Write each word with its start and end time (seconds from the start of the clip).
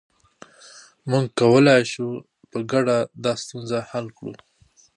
موږ 1.09 1.25
کولای 1.39 1.81
شو 1.91 2.07
په 2.51 2.57
ګډه 2.71 2.97
دا 3.23 3.33
ستونزه 3.43 3.79
حل 3.89 4.07
کړو. 4.17 4.33